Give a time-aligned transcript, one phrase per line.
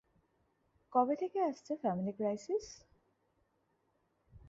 [0.93, 2.65] কবে থেকে আসছে ‘ফ্যামিলি ক্রাইসিস’